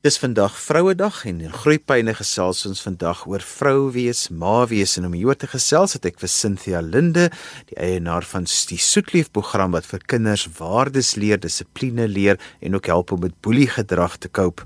[0.00, 5.10] Dis vandag Vrouedag en in Groeipyne gesels ons vandag oor vrou wees, ma wees en
[5.10, 7.26] om hier te gesels het ek vir Cynthia Linde,
[7.68, 12.88] die eienaar van die Soetlief program wat vir kinders waardes leer, dissipline leer en ook
[12.88, 14.64] help om met boelie gedrag te koop.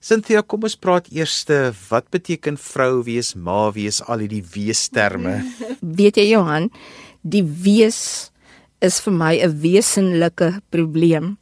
[0.00, 1.44] Cynthia, kom ons praat eers
[1.90, 5.42] wat beteken vrou wees, ma wees, al hierdie weesterme.
[6.00, 6.72] Weet jy Johan,
[7.20, 8.32] die wees
[8.80, 11.36] is vir my 'n wesenlike probleem.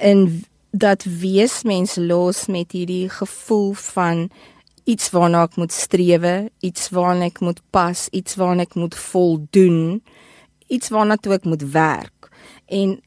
[0.00, 4.30] En dat wees mens los met hierdie gevoel van
[4.84, 10.02] iets waarna ek moet strewe, iets waarna ek moet pas, iets waarna ek moet voldoen,
[10.66, 12.30] iets waarna toe ek moet werk.
[12.66, 13.00] En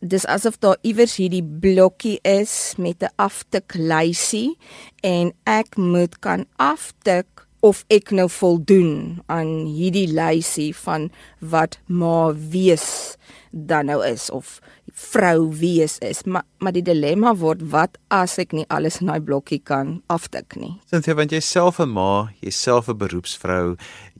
[0.00, 4.56] dis asof daar iewers hierdie blokkie is met 'n aftiklysie
[5.00, 11.10] en ek moet kan aftik of ek nou voldoen aan hierdie lysie van
[11.40, 13.16] wat ma wees
[13.50, 14.60] dan nou is of
[15.00, 19.20] vrou wees is, maar maar die dilemma word wat as ek nie alles in daai
[19.24, 20.74] blokkie kan aftik nie.
[20.90, 23.76] Sinthia, want jy self 'n ma, jy self 'n beroepsvrou,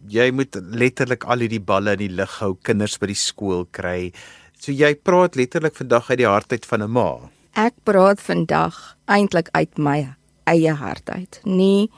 [0.09, 4.13] jy moet letterlik al hierdie balle in die lug hou, kinders by die skool kry.
[4.59, 7.31] So jy praat letterlik vandag uit die hart uit van 'n ma.
[7.55, 10.15] Ek praat vandag eintlik uit my
[10.47, 11.91] eie hart uit, nie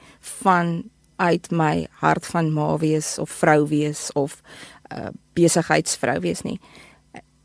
[0.42, 0.90] van
[1.22, 4.40] uit my hart van ma wees of vrou wees of
[4.90, 6.58] uh, besigheidsvrou wees nie.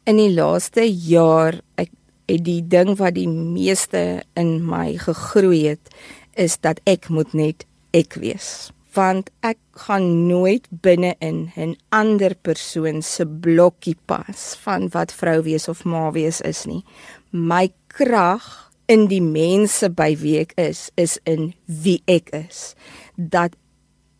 [0.08, 1.92] In die laaste jaar ek
[2.28, 5.94] het die ding wat die meeste in my gegroei het
[6.38, 8.70] is dat ek moet net ek wees.
[8.98, 15.42] Want ek gaan nooit binne in 'n ander persoon se blokkie pas van wat vrou
[15.44, 16.84] wees of ma wees is nie.
[17.32, 22.76] My krag in die mense by wie ek is is in wie ek is.
[23.16, 23.56] Dat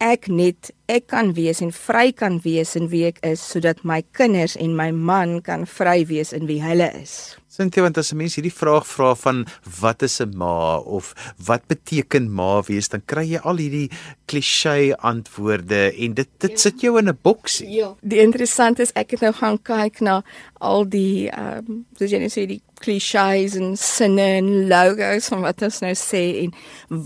[0.04, 4.04] ek net ek kan wees en vry kan wees in wie ek is sodat my
[4.18, 7.36] kinders en my man kan vry wees in wie hulle is.
[7.58, 9.46] Sintie want as 'n mens hierdie vraag vra van
[9.82, 13.90] wat is 'n ma of wat beteken ma wees dan kry jy al hierdie
[14.28, 16.58] klisjé antwoorde en dit dit ja.
[16.58, 17.70] sit jou in 'n boksie.
[17.70, 17.96] Ja.
[18.02, 20.24] Die interessante is ek het nou gaan kyk na
[20.60, 25.44] al die ehm um, soos jy net sê die klisjées en sinne en logos van
[25.46, 26.54] wat ons nou sê en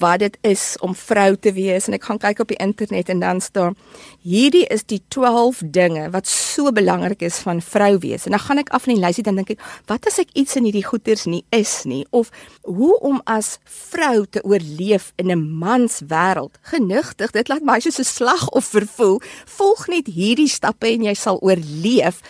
[0.04, 1.88] wat dit is om vrou te wees.
[1.88, 3.78] En ek gaan kyk op die internet en dan staan
[4.26, 8.26] hierdie is die 12 dinge wat so belangrik is van vrou wees.
[8.26, 10.58] En dan gaan ek af in die lysie dan dink ek wat as ek iets
[10.60, 12.04] in hierdie goeters nie is nie?
[12.12, 12.31] Of
[12.68, 18.00] hoe om as vrou te oorleef in 'n mans wêreld genigtig dit laat my soos
[18.00, 19.22] 'n slagoffer voel.
[19.46, 22.22] Volg net hierdie stappe en jy sal oorleef.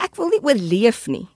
[0.00, 1.28] Ek wil nie oorleef nie.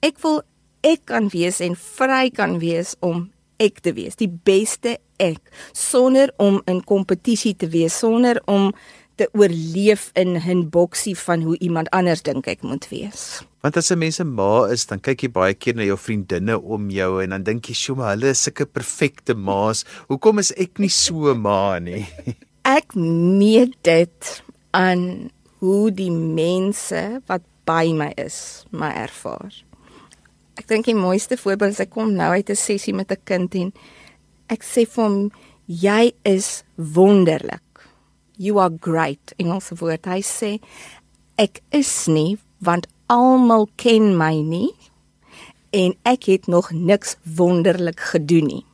[0.00, 0.42] Ek wil
[0.86, 3.26] ek kan wees en vry kan wees om
[3.62, 5.40] ek te wees, die beste ek,
[5.72, 8.70] sonder om in kompetisie te wees, sonder om
[9.16, 13.42] te oorleef in 'n boksie van hoe iemand anders dink ek moet wees.
[13.62, 16.60] Want as 'n mens 'n ma is, dan kyk jy baie keer na jou vriendinne
[16.60, 19.84] om jou en dan dink jy, "Sjoe, maar hulle is sulke perfekte ma's.
[20.08, 22.06] Hoekom is ek nie so 'n ma nie?"
[22.64, 24.42] ek meet dit
[24.72, 29.52] aan hoe die mense wat by my is, my ervaar.
[30.56, 33.54] Ek dink die mooiste voorbeeld is ek kom nou uit 'n sessie met 'n kind
[33.54, 33.72] en
[34.48, 35.30] ek sê vir hom
[35.66, 37.62] jy is wonderlik.
[38.38, 39.32] You are great.
[39.38, 40.06] Engelse woord.
[40.06, 40.60] Hy sê
[41.36, 44.72] ek is nie want almal ken my nie
[45.72, 48.64] en ek het nog niks wonderlik gedoen nie.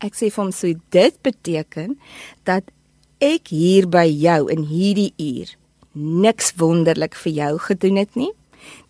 [0.00, 1.98] Ek sê vir hom so dit beteken
[2.44, 2.64] dat
[3.20, 5.56] ek hier by jou in hierdie uur
[5.96, 8.32] niks wonderlik vir jou gedoen het nie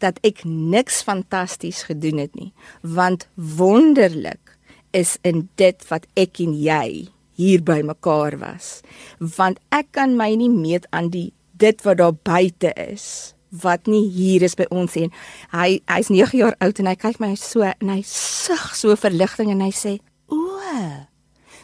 [0.02, 4.56] dat ek niks fantasties gedoen het nie, want wonderlik
[4.96, 8.80] is in dit wat ek en jy hier by mekaar was.
[9.20, 14.04] Want ek kan my nie meet aan die dit wat daar buite is wat nie
[14.10, 15.12] hier is by ons en
[15.54, 19.52] hy hy's 9 jaar oud en hy kyk my so en hy sug so verligting
[19.54, 19.96] en hy sê
[20.32, 20.40] o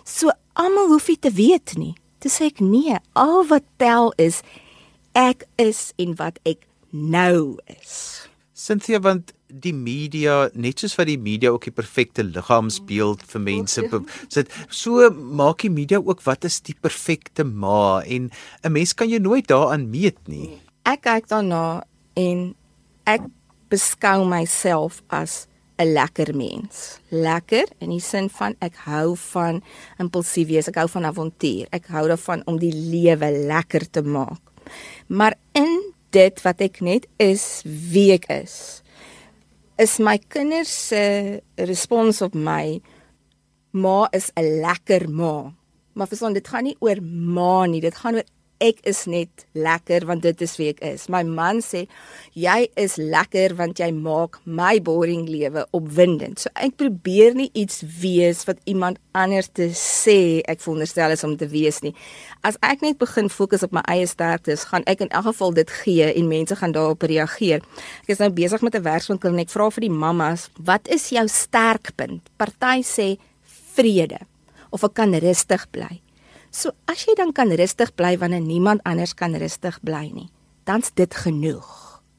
[0.09, 1.95] so almal hoef nie te weet nie
[2.25, 4.43] dis ek nee al wat tel is
[5.19, 8.29] ek is en wat ek nou is.
[8.53, 13.85] Cynthia want die media net soos wat die media ook die perfekte liggaamsbeeld vir mense
[14.33, 18.31] sit so maak die media ook wat is die perfekte ma en
[18.63, 20.51] 'n mens kan jou nooit daaraan meet nie.
[20.85, 21.85] Ek kyk daarna
[22.17, 22.55] en
[23.07, 23.23] ek
[23.69, 27.01] beskou myself as 'n lekker mens.
[27.11, 29.63] Lekker in die sin van ek hou van
[29.99, 31.67] impulsief wees, ek hou van avontuur.
[31.73, 34.41] Ek hou daarvan om die lewe lekker te maak.
[35.09, 38.83] Maar in dit wat ek net is wie ek is.
[39.81, 42.81] Is my kinders se respons op my
[43.73, 45.53] ma is 'n lekker ma.
[45.93, 48.29] Maar verstaan dit gaan nie oor ma nie dit gaan oor
[48.63, 51.09] ek is net lekker want dit is wie ek is.
[51.13, 51.85] My man sê
[52.39, 56.43] jy is lekker want jy maak my boring lewe opwindend.
[56.43, 61.35] So ek probeer nie iets wees wat iemand anders te sê ek veronderstel is om
[61.39, 61.95] te wees nie.
[62.47, 65.75] As ek net begin fokus op my eie sterktes, gaan ek in elk geval dit
[65.83, 67.67] gee en mense gaan daarop reageer.
[68.07, 71.11] Ek is nou besig met 'n werkswinkel en ek vra vir die mammas, "Wat is
[71.11, 73.19] jou sterkpunt?" Party sê
[73.75, 74.19] vrede
[74.71, 76.01] of ek kan rustig bly.
[76.53, 80.29] So as jy dan kan rustig bly wanneer niemand anders kan rustig bly nie,
[80.69, 81.71] dan's dit genoeg.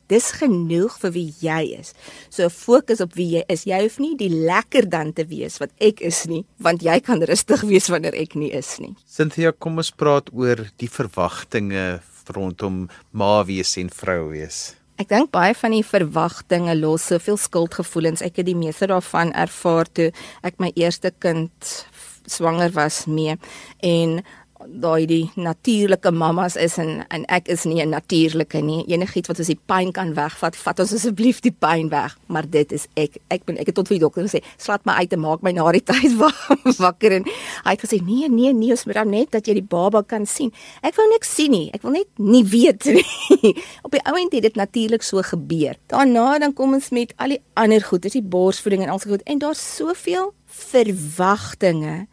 [0.09, 1.93] Dis genoeg vir wie jy is.
[2.33, 3.67] So fokus op wie jy is.
[3.69, 7.21] Jy hoef nie die lekker dan te wees wat ek is nie, want jy kan
[7.21, 8.95] rustig wees wanneer ek nie is nie.
[9.05, 12.01] Cynthia, kom ons praat oor die verwagtinge
[12.33, 14.73] rondom ma wees en vrou wees.
[15.01, 18.21] Ek dink baie van die verwagtinge los soveel skuldgevoelens.
[18.25, 20.11] Ek het die meeste daarvan ervaar toe
[20.45, 21.73] ek my eerste kind
[22.25, 23.37] swanger was mee
[23.79, 24.23] en
[24.67, 28.85] daai die natuurlike mammas is en en ek is nie 'n natuurlike nie.
[28.87, 32.17] Enigiets wat ons die pyn kan wegvat, vat ons asseblief die pyn weg.
[32.27, 33.17] Maar dit is ek.
[33.29, 35.51] Ek ben ek het tot vir die dokter gesê, "Slaat my uit en maak my
[35.51, 36.13] na die tyd
[36.77, 37.23] wakker." En
[37.63, 40.25] hy het gesê, "Nee, nee, nee, ons moet dan net dat jy die baba kan
[40.25, 41.69] sien." Ek wou niks sien nie.
[41.73, 43.55] Ek wil net nie weet nie.
[43.85, 45.75] Op die ouend het dit natuurlik so gebeur.
[45.87, 49.09] Daarna dan kom ons met al die ander goed, dis die borsvoeding en al so
[49.09, 52.07] goed en daar's soveel verwagtinge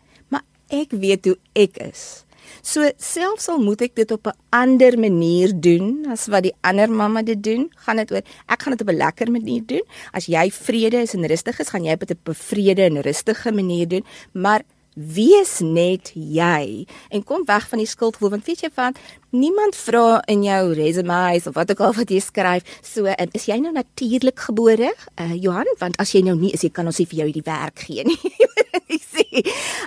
[0.71, 2.25] ek weet hoe ek is.
[2.63, 6.91] So selfs al moet ek dit op 'n ander manier doen as wat die ander
[6.91, 9.85] mamma dit doen, gaan dit oor ek gaan dit op 'n lekker manier doen.
[10.13, 13.53] As jy vrede is en rustig is, gaan jy dit op 'n vrede en rustige
[13.53, 14.63] manier doen, maar
[15.01, 16.85] wees net jy.
[17.09, 18.99] En kom weg van die skuldgevoel want weet jy wat?
[19.31, 23.47] Niemand vra in jou resumes of wat ook al wat jy skryf so en is
[23.49, 24.93] jy nou natuurlik gebore?
[25.17, 27.47] Uh, Johan want as jy nou nie is jy kan ons nie vir jou die
[27.47, 28.19] werk gee nie.
[28.91, 29.45] Ek sê.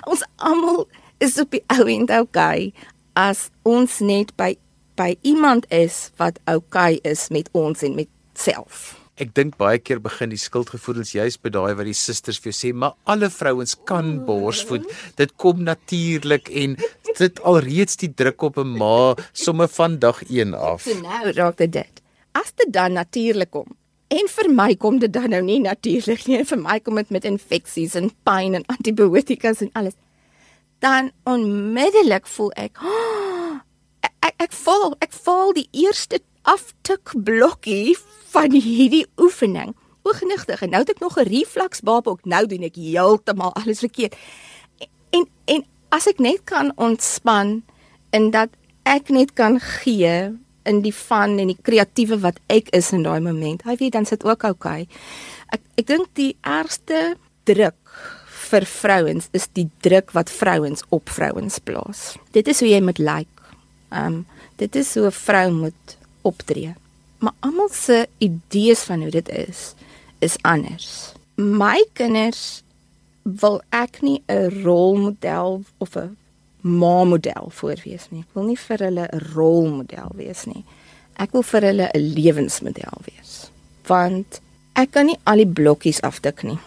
[0.08, 0.84] Ons almal
[1.22, 2.72] is op die ou end okay
[3.14, 4.54] as ons net by
[4.98, 9.03] by iemand is wat okay is met ons en met self.
[9.14, 12.56] Ek dink baie keer begin die skuldgevoelens juis by daai wat die susters vir jou
[12.58, 14.88] sê, maar alle vrouens kan borsvoed.
[15.20, 16.74] Dit kom natuurlik en
[17.20, 20.82] dit alreeds die druk op 'n ma somme van dag 1 af.
[20.82, 22.02] So nou raak dit.
[22.32, 23.70] As dit dan natuurlik kom,
[24.14, 26.44] En vir my kom dit dan nou nie natuurlik nie.
[26.44, 29.96] Vir my kom dit met infeksies en pyn en antibiotikas en alles.
[30.84, 33.58] Dan onmiddellik voel ek, oh,
[34.26, 37.96] ek ek voel ek voel die eerste aftik blokkie
[38.34, 39.74] van hierdie oefening.
[40.04, 42.24] Ogenigtig en nou het ek nog 'n reflux baap ook.
[42.24, 44.16] Nou doen ek heeltemal alles verkeerd.
[45.10, 47.62] En en as ek net kan ontspan
[48.10, 48.48] en dat
[48.82, 50.32] ek net kan gee
[50.64, 53.62] in die van en die kreatiewe wat ek is in daai moment.
[53.62, 54.42] Hy weet dan sit ook.
[54.42, 54.88] Okay.
[55.48, 57.76] Ek ek dink die ergste druk
[58.50, 62.14] vir vrouens is die druk wat vrouens op vrouens plaas.
[62.32, 63.08] Dit is hoe jy moet lyk.
[63.08, 63.34] Like.
[63.94, 64.26] Ehm um,
[64.56, 66.74] dit is hoe 'n vrou moet optree.
[67.22, 69.74] Maar almal se idees van hoe dit is
[70.24, 71.12] is anders.
[71.36, 72.62] My kinders
[73.22, 76.16] wil ek nie 'n rolmodel of 'n
[76.60, 78.20] ma model voorwees nie.
[78.20, 80.64] Ek wil nie vir hulle 'n rolmodel wees nie.
[81.16, 83.50] Ek wil vir hulle 'n lewensmodel wees.
[83.86, 84.40] Want
[84.74, 86.58] ek kan nie al die blokkies afdik nie.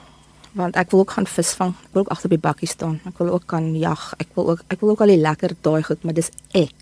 [0.54, 1.74] Want ek wil ook gaan visvang.
[1.83, 3.00] Ek wil ook agter by bakkie staan.
[3.06, 4.13] Ek wil ook kan jag.
[4.18, 6.74] Ek wil ook ek wil ook al die lekker daai goed, maar dis ek.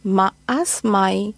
[0.00, 1.32] Maar as my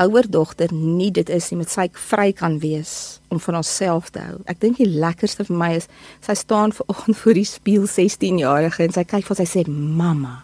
[0.00, 4.22] ouer dogter nie dit is nie met sy vry kan wees om van haarself te
[4.24, 4.38] hou.
[4.50, 5.88] Ek dink die lekkerste vir my is
[6.24, 9.66] sy staan ver oggend voor die spieël 16 jarige en sy kyk vir sy sê
[9.68, 10.40] mamma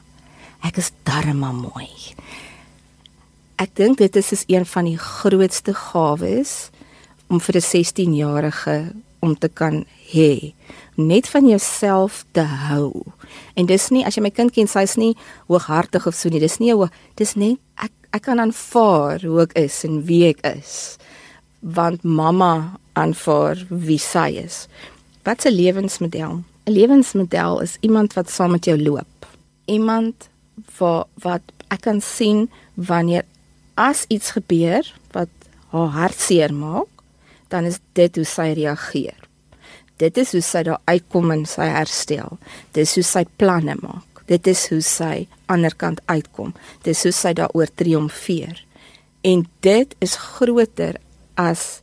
[0.66, 1.88] ek is darma mooi.
[3.60, 6.70] Ek dink dit is is een van die grootste gawes
[7.28, 10.52] om vir 'n 16 jarige om te kan hê
[10.96, 13.04] net van jouself te hou.
[13.54, 15.14] En dis nie as jy my kind ken, sy's nie
[15.48, 16.40] hooghartig of so nie.
[16.40, 20.40] Dis nie 'n dis net ek ek kan aanvaar hoe ek is en wie ek
[20.56, 20.98] is
[21.60, 24.68] want mamma aanvaar wie sy is.
[25.24, 26.42] Wat 'n lewensmodel.
[26.64, 29.26] 'n Lewensmodel is iemand wat saam met jou loop.
[29.64, 30.28] Iemand
[30.78, 33.24] wat wat ek kan sien wanneer
[33.74, 35.28] as iets gebeur wat
[35.70, 36.88] haar hart seer maak,
[37.48, 39.25] dan is dit hoe sy reageer.
[39.96, 42.38] Dit is hoe sy daar uitkom en sy herstel.
[42.72, 44.24] Dis hoe sy planne maak.
[44.26, 46.52] Dit is hoe sy ander kant uitkom.
[46.82, 48.58] Dis hoe sy daaroor triomfeer.
[49.22, 50.98] En dit is groter
[51.34, 51.80] as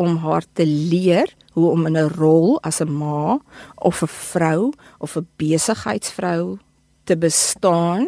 [0.00, 3.38] om haar te leer hoe om in 'n rol as 'n ma
[3.76, 6.58] of 'n vrou of 'n besigheidsvrou
[7.04, 8.06] te bestaan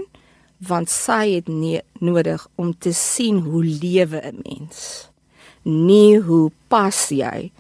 [0.59, 5.09] want sy het nie nodig om te sien hoe lewe 'n mens
[5.63, 7.53] nie hoe pas jy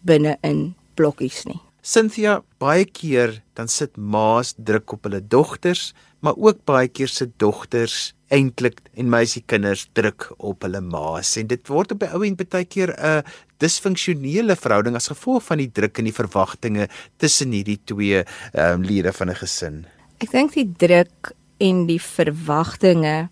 [0.00, 6.36] binne in blokkies nie Cynthia, baie keer dan sit ma's druk op hulle dogters, maar
[6.36, 11.94] ook baie keer se dogters eintlik en meisiekinders druk op hulle ma's en dit word
[11.94, 13.24] op die ou end baie keer 'n
[13.60, 19.12] disfunksionele verhouding as gevolg van die druk en die verwagtinge tussen hierdie twee um, lede
[19.12, 19.86] van 'n gesin.
[20.20, 23.28] Ek dink die druk en die verwagtinge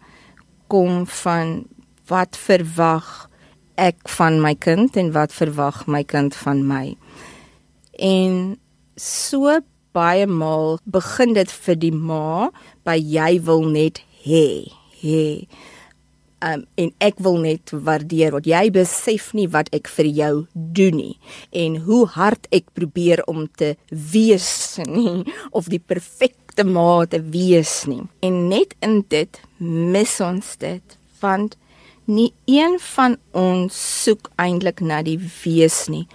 [0.69, 1.69] kom van
[2.09, 3.29] wat verwag
[3.77, 6.97] ek van my kind en wat verwag my kind van my.
[7.99, 8.59] En
[8.97, 9.59] so
[9.93, 12.51] baie maal begin dit vir die ma
[12.87, 14.71] by jy wil net hê
[15.03, 15.47] hê.
[16.39, 20.95] Um, en ek wil net waardeer wat jy besef nie wat ek vir jou doen
[20.95, 21.17] nie
[21.51, 27.89] en hoe hard ek probeer om te wees nie of die perfekte ma te wees
[27.91, 28.05] nie.
[28.23, 31.59] En net in dit mis ons dit want
[32.07, 33.75] nie een van ons
[34.05, 36.07] soek eintlik na die wees nie.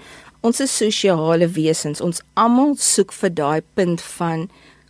[0.43, 2.01] Ons is sosiale wesens.
[2.03, 4.49] Ons almal soek vir daai punt van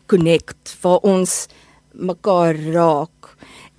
[0.10, 1.44] connect waar ons
[1.94, 3.30] mekaar raak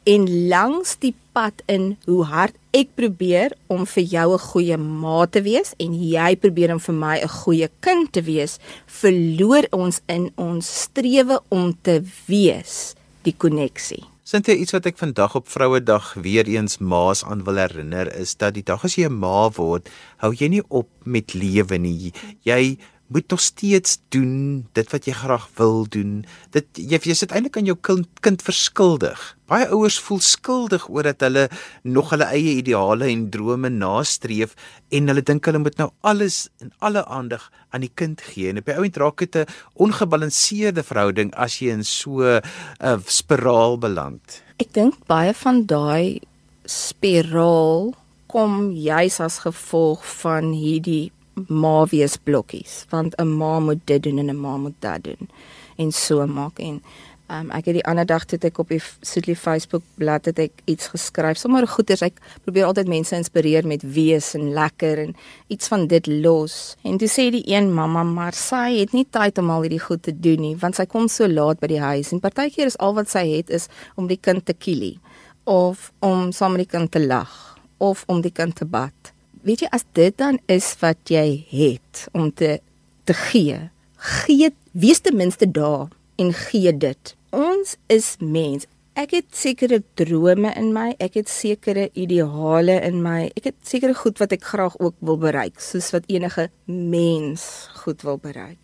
[0.07, 5.27] en langs die pad in hoe hard ek probeer om vir jou 'n goeie ma
[5.27, 10.01] te wees en jy probeer om vir my 'n goeie kind te wees, verloor ons
[10.07, 14.14] in ons strewe om te wees die koneksie.
[14.25, 18.31] Sint jy iets wat ek vandag op Vrouedag weer eens maas aan wil herinner is
[18.41, 19.91] dat die dag as jy 'n ma word,
[20.25, 22.13] hou jy nie op met lewe nie.
[22.41, 26.25] Jy moet nog steeds doen dit wat jy graag wil doen.
[26.55, 29.21] Dit jy jy sit eintlik aan jou kind, kind verskuldig.
[29.51, 31.49] Baie ouers voel skuldig oor dat hulle
[31.83, 34.55] nog hulle eie ideale en drome nastreef
[34.89, 38.49] en hulle dink hulle moet nou alles en alle aandag aan die kind gee.
[38.49, 42.41] En op die ouend raak dit 'n ongebalanseerde verhouding as jy in so 'n
[42.81, 44.43] uh, spiraal beland.
[44.57, 46.21] Ek dink baie van daai
[46.65, 47.95] spiraal
[48.27, 51.13] kom juis as gevolg van hierdie
[51.49, 55.29] ma wees blokkies want 'n ma moet dit doen en 'n ma moet dat doen
[55.77, 56.59] en so maak.
[56.59, 56.83] En
[57.29, 60.65] um, ek het die ander dag toe ek op die Soetlie Facebook bladsy het ek
[60.71, 65.15] iets geskryf sommer goeders ek probeer altyd mense inspireer met wees en lekker en
[65.53, 66.77] iets van dit los.
[66.85, 70.05] En toe sê die een mamma maar sy het nie tyd om al hierdie goed
[70.05, 72.95] te doen nie want sy kom so laat by die huis en partykeer is al
[72.95, 74.99] wat sy het is om die kind te kielie
[75.45, 77.33] of om saam met die kind te lag
[77.79, 79.04] of om die kind te bad
[79.45, 82.59] weet jy as dit dan is wat jy het om te
[83.05, 83.59] te gee,
[84.01, 87.17] gee wees ten minste daar en gee dit.
[87.31, 88.65] Ons is mens.
[88.95, 93.27] Ek het sekere drome in my, ek het sekere ideale in my.
[93.37, 98.07] Ek het sekere goed wat ek graag ook wil bereik, soos wat enige mens goed
[98.07, 98.61] wil bereik.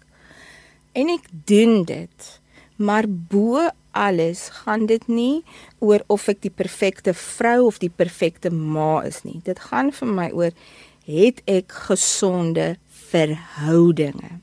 [0.95, 2.40] En ek doen dit.
[2.81, 5.43] Maar bo alles gaan dit nie
[5.79, 9.41] oor of ek die perfekte vrou of die perfekte ma is nie.
[9.45, 10.55] Dit gaan vir my oor
[11.11, 12.77] het ek gesonde
[13.11, 14.39] verhoudinge.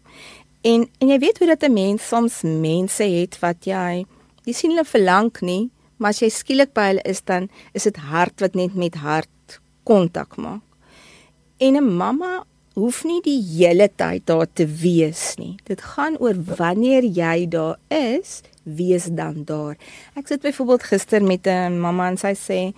[0.62, 4.06] En en jy weet hoe dat 'n mens soms mense het wat jy
[4.44, 7.98] jy sien hulle verlang nie, maar as jy skielik by hulle is dan is dit
[7.98, 10.62] hart wat net met hart kontak maak.
[11.58, 12.46] En 'n mamma
[12.77, 15.55] hoef nie die hele tyd daar te wees nie.
[15.65, 19.77] Dit gaan oor wanneer jy daar is, wees dan daar.
[20.19, 22.74] Ek sit byvoorbeeld gister met 'n mamma en sy sê,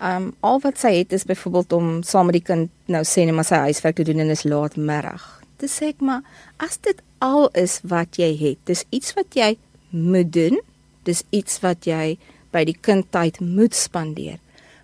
[0.00, 3.34] "Um al wat sy het is byvoorbeeld om saam met die kind nou sê net
[3.34, 6.22] maar sy huiswerk te doen en is laatmiddag." Dit sê ek maar,
[6.56, 9.56] as dit al is wat jy het, dis iets wat jy
[9.90, 10.60] moet doen,
[11.02, 12.18] dis iets wat jy
[12.50, 14.38] by die kind tyd moet spandeer.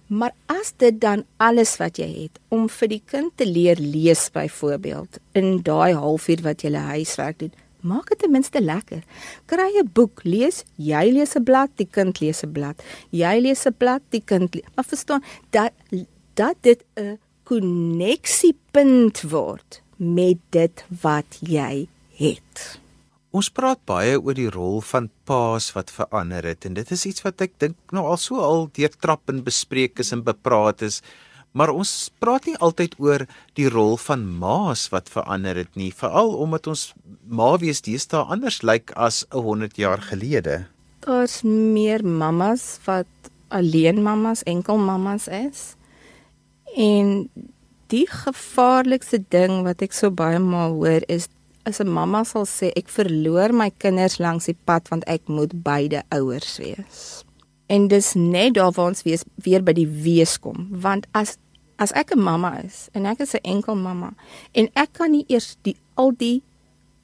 [0.08, 4.30] Maar as dit dan alles wat jy het om vir die kind te leer lees
[4.32, 7.52] byvoorbeeld in daai halfuur wat jy huiswerk doen,
[7.84, 9.02] maak dit ten minste lekker.
[9.46, 12.82] Kry 'n boek, lees, jy lees 'n blad, die kind lees 'n blad.
[13.10, 14.64] Jy lees 'n blad, die kind lees.
[14.74, 15.72] Maar verstaan dat
[16.34, 22.80] dat dit 'n koneksiepunt word met dit wat jy het.
[23.30, 27.24] Ons praat baie oor die rol van paas wat verander het en dit is iets
[27.26, 31.02] wat ek dink nou al so al deur trap en bespreek is en bepraat is
[31.52, 31.90] maar ons
[32.22, 33.24] praat nie altyd oor
[33.58, 36.92] die rol van ma's wat verander het nie, veral omdat ons
[37.24, 40.66] ma wees deesdae anders lyk as 'n 100 jaar gelede.
[41.00, 43.06] Daar's meer mammas wat
[43.48, 45.76] alleen mammas, enkel mammas is.
[46.76, 47.28] En
[47.86, 51.28] die gevaarlikste ding wat ek so baie maal hoor is
[51.68, 55.52] as 'n mamma sal sê ek verloor my kinders langs die pad want ek moet
[55.62, 57.24] beide ouers wees.
[57.68, 61.36] En dis net daar waar ons wees, weer by die wees kom, want as
[61.78, 64.14] as ek 'n mamma is en ek is 'n enkel mamma
[64.54, 66.42] en ek kan nie eers die al die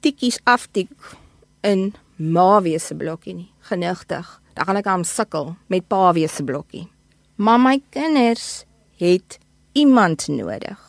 [0.01, 0.89] tikkies aftik
[1.63, 4.41] in ma wees se blokkie nie, genigtig.
[4.53, 6.87] Dan gaan ek aan sukkel met pa wees se blokkie.
[7.35, 8.65] Maar my kinders
[8.97, 9.39] het
[9.73, 10.79] iemand nodig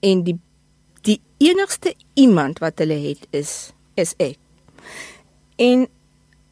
[0.00, 0.38] en die
[1.48, 4.38] enigste iemand wat hulle het is is ek.
[5.60, 5.86] En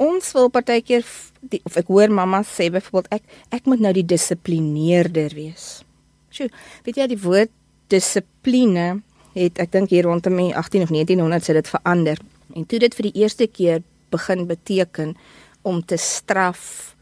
[0.00, 1.06] ons wil partykeer
[1.64, 5.80] of ek hoor mamma sê byvoorbeeld ek ek moet nou die dissiplineerder wees.
[6.30, 6.50] Sjoe,
[6.85, 7.52] weet jy die woord
[7.90, 9.00] dissipline
[9.35, 12.20] het ek dink hier rondom die 18 of 1900 se dit verander.
[12.56, 15.16] En toe dit vir die eerste keer begin beteken
[15.62, 16.94] om te straf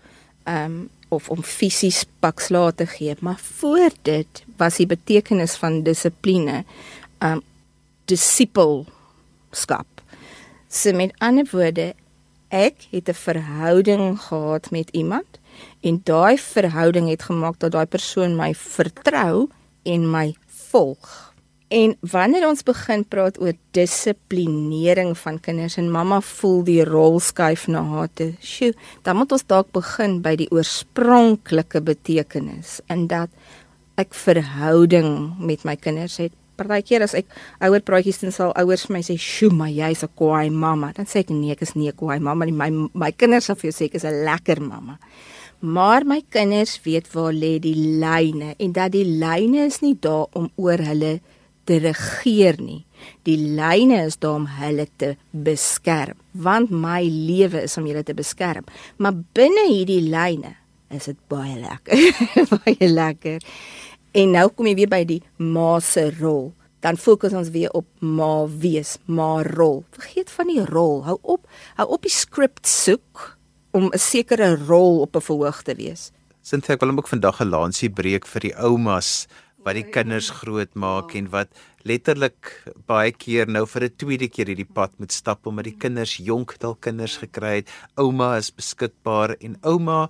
[0.45, 0.79] ehm um,
[1.09, 6.65] of om fisies pakslae te gee, maar voor dit was die betekenis van dissipline
[7.19, 7.47] ehm um,
[8.09, 9.87] disipelskap.
[10.69, 11.95] So met ander woorde,
[12.49, 15.39] ek het 'n verhouding gehad met iemand
[15.81, 19.49] en daai verhouding het gemaak dat daai persoon my vertrou
[19.83, 21.35] en my volg.
[21.69, 27.67] En wanneer ons begin praat oor dissiplinering van kinders en mamma voel die rol skuif
[27.69, 28.73] na haar te, sjoe,
[29.05, 33.29] dan moet ons dalk begin by die oorspronklike betekenis in dat
[34.01, 36.33] ek verhouding met my kinders het.
[36.59, 37.31] Partykeer as ek
[37.65, 41.21] ouer praatjies doen sal ouers my sê, "Sjoe, maar jy's 'n kwaai mamma." Dan sê
[41.21, 42.53] ek, "Nee, ek is nie 'n kwaai mamma nie.
[42.53, 44.99] My my kinders sal vir jou sê ek is 'n lekker mamma."
[45.61, 50.27] Maar my kinders weet waar lê die lyne en dat die lyne is nie daar
[50.33, 51.21] om oor hulle
[51.65, 52.85] te regeer nie.
[53.27, 58.15] Die lyne is daar om hulle te beskerm, want my lewe is om julle te
[58.15, 58.65] beskerm.
[58.97, 60.55] Maar binne hierdie lyne
[60.95, 62.23] is dit baie lekker.
[62.55, 63.45] baie lekker.
[64.13, 66.53] En nou kom jy weer by die ma se rol.
[66.81, 69.83] Dan fokus ons weer op ma wees, ma rol.
[69.97, 71.03] Vergeet van die rol.
[71.05, 73.39] Hou op, hou op die skrip soek
[73.73, 76.13] om 'n sekere rol op 'n verhoog te wees.
[76.43, 79.27] Sinthek ek wil ook vandag 'n lansie breek vir die oumas
[79.65, 81.49] wat die kinders grootmaak en wat
[81.85, 82.53] letterlik
[82.87, 86.59] baie keer nou vir 'n tweede keer hierdie pad moet stap omdat die kinders jonk
[86.59, 87.69] dalk kinders gekry het.
[87.97, 90.09] Ouma is beskikbaar en ouma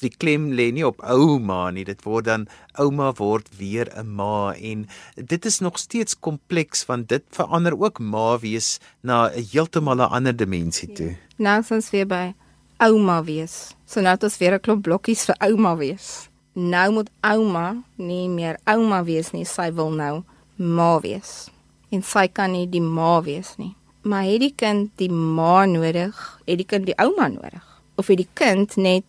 [0.00, 2.46] die klem lê nie op ouma nie dit word dan
[2.78, 7.98] ouma word weer 'n ma en dit is nog steeds kompleks want dit verander ook
[7.98, 11.10] ma wees na 'n heeltemal 'n ander dimensie toe.
[11.10, 11.16] Ja.
[11.36, 12.34] Nou ons weer by
[12.78, 13.74] ouma wees.
[13.86, 18.28] So nou het ons weer 'n klomp blokkies vir ouma wees nou moet ouma nie
[18.32, 20.22] meer ouma wees nie, sy wil nou
[20.56, 21.50] ma wees.
[21.92, 23.74] En sy kan nie die ma wees nie.
[24.06, 26.16] Maar het die kind die ma nodig?
[26.46, 27.62] Het die kind die ouma nodig?
[28.00, 29.04] Of het die kind net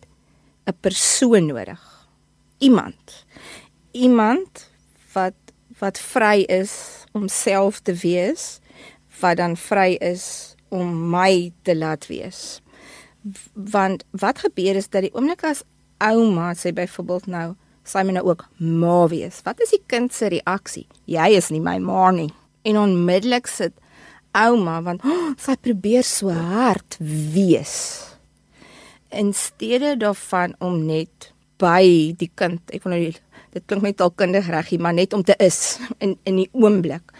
[0.68, 2.08] 'n persoon nodig?
[2.58, 3.24] Iemand.
[3.90, 4.70] Iemand
[5.12, 5.34] wat
[5.78, 8.58] wat vry is om self te wees,
[9.20, 12.60] wat dan vry is om my te laat wees.
[13.52, 15.62] Want wat gebeur is dat die oomblik as
[16.02, 17.54] ouma sê byvoorbeeld nou,
[17.84, 19.40] sy moet nou ook ma wees.
[19.46, 20.86] Wat is die kind se reaksie?
[21.06, 22.30] Jy is nie my ma nie.
[22.62, 23.74] En onmiddellik sit
[24.36, 28.17] ouma want oh, sy probeer so hard wees.
[29.08, 34.12] In steede daarvan om net by die kind, ek wil nou dit klink net al
[34.12, 37.14] kindig reg, maar net om te is in in die oomblik.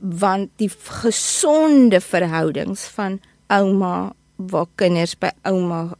[0.00, 3.20] Want die gesonde verhoudings van
[3.52, 5.90] ouma waar kinders by ouma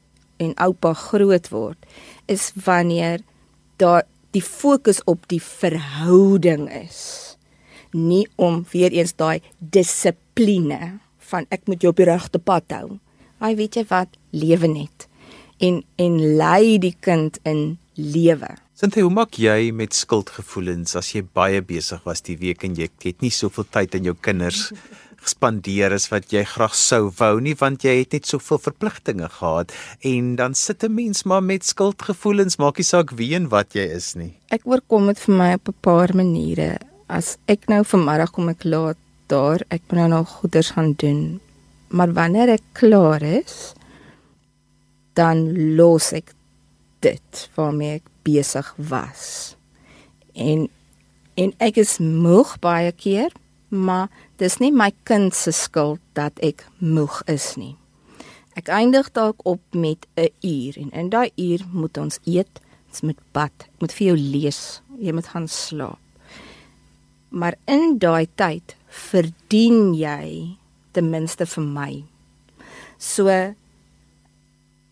[0.41, 1.77] en oupa groot word
[2.33, 3.21] is wanneer
[3.77, 7.37] daar die fokus op die verhouding is
[7.93, 10.99] nie om weer eens daai dissipline
[11.31, 12.99] van ek moet jou op die regte pad hou.
[13.43, 15.10] Ai weet jy wat lewe net
[15.61, 18.57] en en lei die kind in lewe.
[18.81, 22.89] Sinthie, hoe maak jy met skuldgevoelens as jy baie besig was die week en jy
[23.05, 24.71] het nie soveel tyd aan jou kinders
[25.21, 29.75] gespandeer as wat jy graag sou wou nie want jy het net soveel verpligtinge gehad
[30.13, 33.85] en dan sit 'n mens maar met skuldgevoelens maak nie saak wie en wat jy
[33.97, 34.33] is nie.
[34.51, 36.79] Ek oorkom dit vir my op 'n paar maniere.
[37.09, 38.97] As ek nou vanmiddag kom ek laat
[39.27, 41.41] daar, ek moet nou nog goeders gaan doen.
[41.89, 43.75] Maar wanneer ek klaar is,
[45.19, 46.35] dan los ek
[47.05, 49.57] dit waarmee ek besig was.
[50.35, 50.69] En
[51.41, 53.33] en ek is moeg baie keer,
[53.71, 57.77] maar dis nie my kind se skuld dat ek moeg is nie.
[58.59, 63.01] Ek eindig dalk op met 'n uur en in daai uur moet ons eet, ons
[63.01, 65.99] moet bad, ek moet vir jou lees, jy moet gaan slaap.
[67.31, 70.57] Maar in daai tyd verdien jy
[70.93, 72.05] ten minste vir my.
[72.99, 73.55] So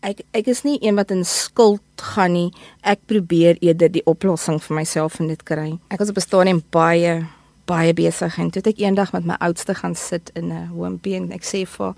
[0.05, 2.51] ek ek is nie een wat in skuld gaan nie.
[2.81, 5.79] Ek probeer eerder die oplossing vir myself en dit kry.
[5.89, 7.27] Ek was op 'n stadium baie
[7.69, 11.15] baie besig en toe het ek eendag met my oudste gaan sit in 'n hoompie
[11.15, 11.93] en ek sê vir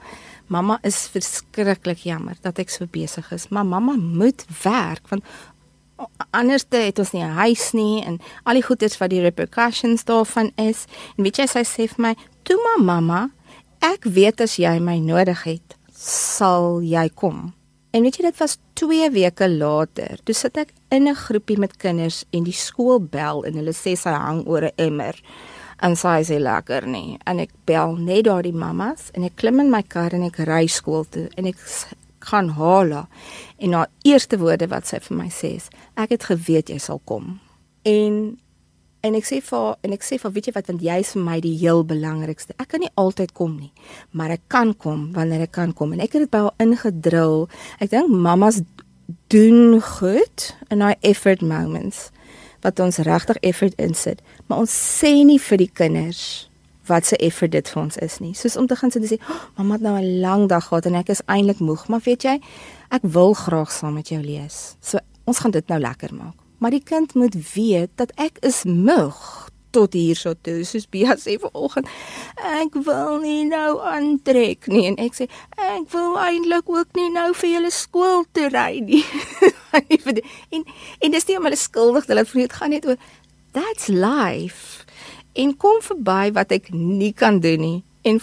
[0.48, 5.24] mamma is verskriklik jammer dat ek so besig is, maar mamma moet werk want
[6.32, 10.52] anders het ons nie 'n huis nie en al die goeders wat die repercussions daarvan
[10.56, 10.86] is.
[11.18, 13.30] En weet jy sy sê vir my, "Toe maar mamma,
[13.80, 17.54] ek weet as jy my nodig het, sal jy kom."
[17.92, 20.20] En weet jy dit was 2 weke later.
[20.24, 23.96] Toe sit ek in 'n groepie met kinders en die skool bel en hulle sê
[23.98, 25.16] sy hang oor 'n emmer
[25.82, 27.18] En sy sê lekker nie.
[27.26, 30.68] En ek bel net daardie mammas en ek klim in my kar en ek ry
[30.70, 31.64] skool toe en ek
[32.30, 33.08] gaan haal haar.
[33.58, 37.02] En haar eerste woorde wat sy vir my sê is: "Ek het geweet jy sal
[37.06, 37.40] kom."
[37.82, 38.38] En
[39.04, 41.24] en ek sê vir en ek sê vir weet jy wat want jy is vir
[41.26, 42.56] my die heel belangrikste.
[42.62, 43.72] Ek kan nie altyd kom nie,
[44.12, 47.48] maar ek kan kom wanneer ek kan kom en ek het dit by haar ingedrul.
[47.82, 48.62] Ek dink mammas
[49.34, 52.10] doen goed in daai effort moments
[52.62, 56.48] wat ons regtig effort insit, maar ons sê nie vir die kinders
[56.90, 58.34] wat se effort dit vir ons is nie.
[58.38, 60.86] Soos om te gaan sit en sê, oh, "Mamma het nou 'n lang dag gehad
[60.86, 62.40] en ek is eintlik moeg, maar weet jy,
[62.90, 66.41] ek wil graag saam met jou lees." So ons gaan dit nou lekker maak.
[66.62, 71.38] Maar die kind moet weet dat ek is moeg tot hierso toe soos Bia sê
[71.42, 71.88] vanoggend.
[72.38, 74.84] Ek wil nie nou aantrek nie.
[74.92, 79.02] En ek sê ek wil eintlik ook nie nou vir julle skool toe ry nie.
[79.72, 80.66] En
[81.00, 82.98] en dis nie om hulle skuldig te laat voel dit gaan net oor
[83.56, 84.84] that's life.
[85.40, 87.78] En kom verby wat ek nie kan doen nie.
[88.04, 88.20] En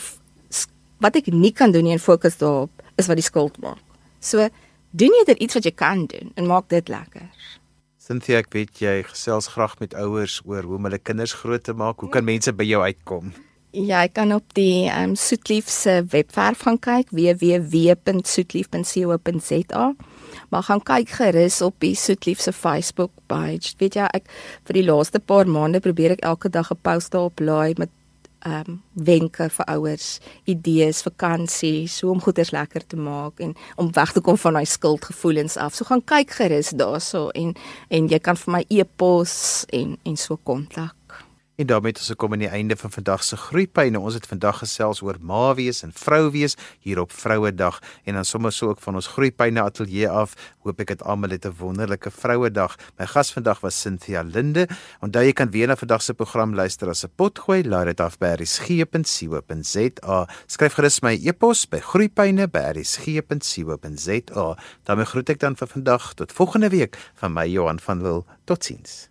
[1.00, 3.80] wat ek nie kan doen nie en fokus daarop is wat die skuld maak.
[4.20, 4.46] So
[4.92, 7.26] doen jy dit iets wat jy kan doen en maak dit lekker
[8.08, 11.76] Cynthia, ek weet jy gesels graag met ouers oor hoe om hulle kinders groot te
[11.76, 12.00] maak.
[12.00, 13.36] Hoe kan mense by jou uitkom?
[13.76, 19.84] Ja, jy kan op die um, Soetlief se webwerf gaan kyk www.soetlief.co.za.
[20.48, 23.76] Maar gaan kyk gerus op die Soetlief se Facebook page.
[23.76, 24.24] Weet jy, ek
[24.64, 27.92] vir die laaste paar maande probeer ek elke dag 'n post daarop laai met
[28.48, 30.08] ehm um, wenke vir ouers,
[30.50, 34.66] idees, vakansies, hoe om goeders lekker te maak en om weg te kom van daai
[34.66, 35.74] skuldgevoelens af.
[35.74, 37.54] So gaan kyk gerus daarso en
[37.88, 40.97] en jy kan vir my e-pos en en so kontak.
[41.58, 43.98] En daarmee het ons gekom aan die einde van vandag se groeipyne.
[43.98, 46.54] Ons het vandag gesels oor ma wees en vrou wees
[46.86, 50.34] hier op Vrouedag en dan sommer so ook van ons groeipyne ateljee af.
[50.62, 52.76] Hoop ek het almal het 'n wonderlike Vrouedag.
[52.98, 54.68] My gas vandag was Cynthia Linde.
[55.00, 57.64] Onthou jy kan weer na vandag se program luister as 'n potgooi.
[57.64, 60.26] Laai dit af by rsg.co.za.
[60.46, 64.56] Skryf gerus my e-pos by groeipyne@rsg.co.za.
[64.84, 68.26] daarmee groet ek dan vir vandag tot volgende week van my Johan van Wil.
[68.44, 69.08] Totsiens.